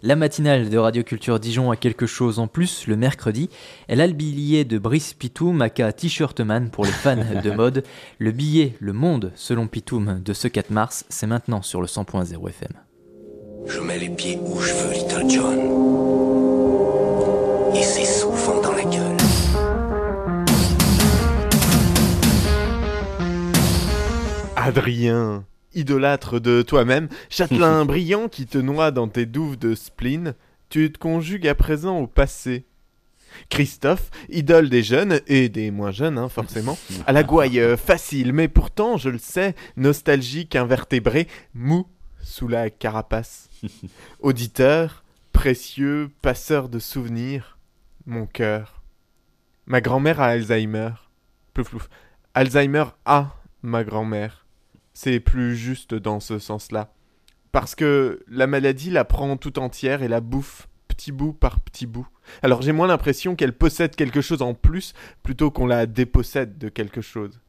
[0.00, 3.50] La matinale de Radio Culture Dijon a quelque chose en plus le mercredi.
[3.88, 7.82] Elle a le billet de Brice Pitoum, aka T-shirt man pour les fans de mode.
[8.18, 12.48] Le billet Le Monde selon Pitoum de ce 4 mars, c'est maintenant sur le 100.0
[12.48, 12.74] FM.
[13.66, 15.58] Je mets les pieds où je veux, Little John.
[17.74, 19.16] Et c'est souvent dans la gueule.
[24.54, 25.44] Adrien,
[25.78, 30.34] idolâtre de toi-même, châtelain brillant qui te noie dans tes douves de spleen,
[30.68, 32.66] tu te conjugues à présent au passé.
[33.50, 38.32] Christophe, idole des jeunes, et des moins jeunes, hein, forcément, à la gouaille euh, facile,
[38.32, 41.86] mais pourtant, je le sais, nostalgique, invertébré, mou
[42.22, 43.50] sous la carapace.
[44.20, 47.58] Auditeur, précieux, passeur de souvenirs,
[48.06, 48.82] mon cœur.
[49.66, 50.90] Ma grand-mère a Alzheimer.
[51.52, 51.88] Plouf plouf.
[52.34, 54.46] Alzheimer a ma grand-mère.
[55.00, 56.92] C'est plus juste dans ce sens-là.
[57.52, 61.86] Parce que la maladie la prend tout entière et la bouffe petit bout par petit
[61.86, 62.08] bout.
[62.42, 66.68] Alors j'ai moins l'impression qu'elle possède quelque chose en plus plutôt qu'on la dépossède de
[66.68, 67.40] quelque chose.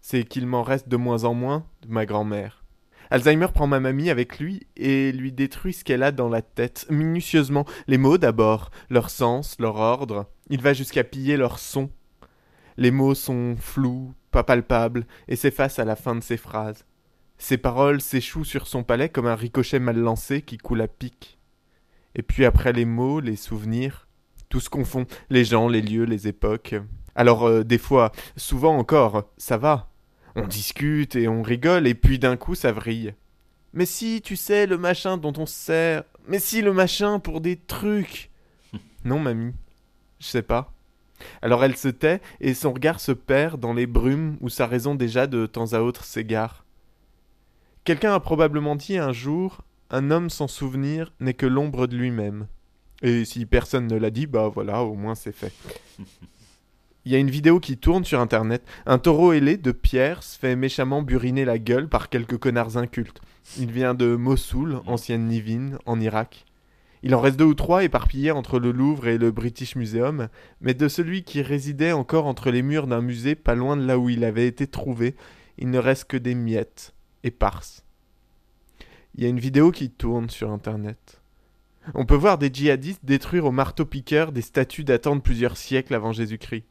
[0.00, 2.62] C'est qu'il m'en reste de moins en moins de ma grand-mère.
[3.10, 6.86] Alzheimer prend ma mamie avec lui et lui détruit ce qu'elle a dans la tête,
[6.88, 7.64] minutieusement.
[7.88, 10.30] Les mots d'abord, leur sens, leur ordre.
[10.50, 11.90] Il va jusqu'à piller leur son.
[12.76, 16.84] Les mots sont flous, pas palpables, et s'effacent à la fin de ses phrases.
[17.38, 21.38] Ses paroles s'échouent sur son palais comme un ricochet mal lancé qui coule à pic.
[22.14, 24.08] Et puis après les mots, les souvenirs,
[24.48, 26.74] tout se confond, les gens, les lieux, les époques.
[27.14, 29.90] Alors euh, des fois, souvent encore, ça va.
[30.36, 33.14] On discute et on rigole, et puis d'un coup ça vrille.
[33.72, 36.04] Mais si, tu sais, le machin dont on se sert.
[36.26, 38.30] Mais si, le machin pour des trucs.
[39.04, 39.54] non, mamie.
[40.18, 40.72] Je sais pas.
[41.42, 44.94] Alors elle se tait, et son regard se perd dans les brumes où sa raison
[44.94, 46.64] déjà de temps à autre s'égare.
[47.84, 52.46] Quelqu'un a probablement dit un jour Un homme sans souvenir n'est que l'ombre de lui-même.
[53.02, 55.52] Et si personne ne l'a dit, bah voilà, au moins c'est fait.
[57.06, 58.62] Il y a une vidéo qui tourne sur internet.
[58.84, 63.22] Un taureau ailé de pierre se fait méchamment buriner la gueule par quelques connards incultes.
[63.58, 66.44] Il vient de Mossoul, ancienne Nivine, en Irak.
[67.02, 70.28] Il en reste deux ou trois éparpillés entre le Louvre et le British Museum,
[70.60, 73.98] mais de celui qui résidait encore entre les murs d'un musée pas loin de là
[73.98, 75.16] où il avait été trouvé,
[75.56, 76.94] il ne reste que des miettes,
[77.24, 77.84] éparses.
[79.14, 81.20] Il y a une vidéo qui tourne sur internet.
[81.94, 86.12] On peut voir des djihadistes détruire au marteau-piqueur des statues datant de plusieurs siècles avant
[86.12, 86.64] Jésus-Christ.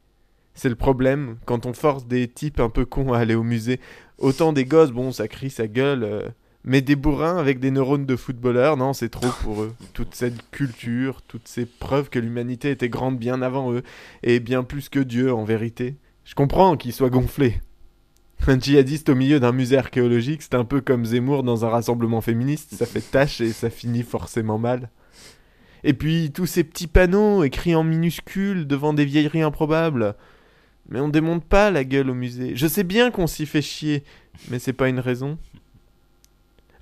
[0.54, 3.80] C'est le problème quand on force des types un peu cons à aller au musée.
[4.18, 6.28] Autant des gosses, bon, ça crie sa gueule, euh,
[6.64, 9.74] mais des bourrins avec des neurones de footballeurs, non, c'est trop pour eux.
[9.94, 13.82] Toute cette culture, toutes ces preuves que l'humanité était grande bien avant eux,
[14.22, 15.96] et bien plus que Dieu en vérité.
[16.24, 17.60] Je comprends qu'ils soient gonflés.
[18.46, 22.20] Un djihadiste au milieu d'un musée archéologique, c'est un peu comme Zemmour dans un rassemblement
[22.20, 24.90] féministe, ça fait tâche et ça finit forcément mal.
[25.84, 30.14] Et puis tous ces petits panneaux écrits en minuscules devant des vieilleries improbables.
[30.88, 32.56] Mais on démonte pas la gueule au musée.
[32.56, 34.02] Je sais bien qu'on s'y fait chier,
[34.50, 35.38] mais c'est pas une raison.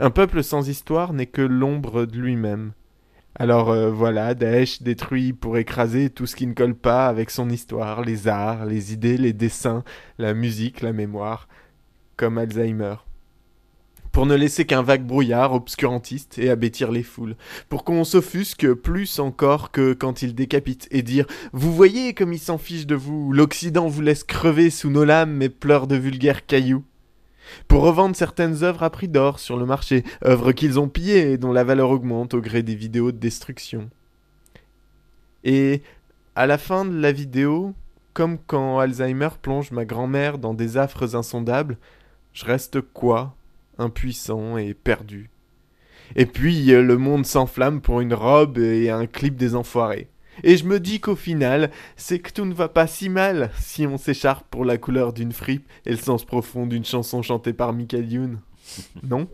[0.01, 2.73] Un peuple sans histoire n'est que l'ombre de lui-même.
[3.35, 7.51] Alors euh, voilà, Daesh détruit pour écraser tout ce qui ne colle pas avec son
[7.51, 9.83] histoire, les arts, les idées, les dessins,
[10.19, 11.49] la musique, la mémoire,
[12.17, 12.95] comme Alzheimer.
[14.13, 17.37] Pour ne laisser qu'un vague brouillard obscurantiste et abêtir les foules,
[17.69, 22.39] pour qu'on s'offusque plus encore que quand il décapite et dire Vous voyez comme il
[22.39, 26.47] s'en fiche de vous, l'Occident vous laisse crever sous nos lames et pleure de vulgaires
[26.47, 26.85] cailloux
[27.67, 31.39] pour revendre certaines œuvres à prix d'or sur le marché, œuvres qu'ils ont pillées et
[31.39, 33.91] dont la valeur augmente au gré des vidéos de destruction.
[35.45, 35.83] Et
[36.35, 37.75] à la fin de la vidéo,
[38.13, 41.79] comme quand Alzheimer plonge ma grand-mère dans des affres insondables,
[42.33, 43.35] je reste quoi?
[43.79, 45.31] Impuissant et perdu.
[46.17, 50.09] Et puis le monde s'enflamme pour une robe et un clip des enfoirés.
[50.44, 53.87] Et je me dis qu'au final, c'est que tout ne va pas si mal si
[53.87, 57.72] on s'écharpe pour la couleur d'une fripe et le sens profond d'une chanson chantée par
[57.72, 58.38] Michael Youn.
[59.03, 59.28] Non?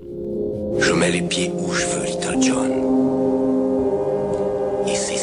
[0.79, 2.71] Je mets les pieds où je veux, Little John.
[4.87, 5.17] Et c'est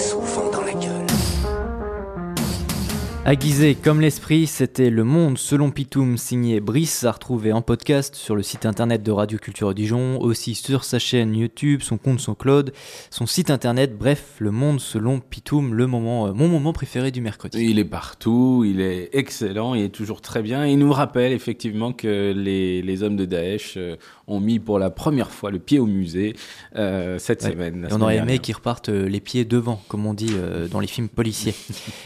[3.24, 8.36] Aiguisé comme l'esprit, c'était Le Monde selon Pitoum signé Brice à retrouver en podcast sur
[8.36, 12.34] le site internet de Radio Culture Dijon, aussi sur sa chaîne YouTube, son compte son
[12.34, 12.74] Claude,
[13.12, 17.22] son site internet, bref, Le Monde selon Pitoum, le moment, euh, mon moment préféré du
[17.22, 17.64] mercredi.
[17.64, 20.66] Il est partout, il est excellent, il est toujours très bien.
[20.66, 24.90] Il nous rappelle effectivement que les, les hommes de Daesh euh, ont mis pour la
[24.90, 26.36] première fois le pied au musée
[26.76, 27.52] euh, cette Ouais.
[27.52, 27.84] semaine.
[27.84, 30.34] Et on semaine aurait aimé qu'ils repartent les pieds devant, comme on dit
[30.72, 31.54] dans les films policiers.